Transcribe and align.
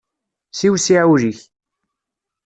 Siwsiɛ 0.57 1.03
ul-ik. 1.13 1.39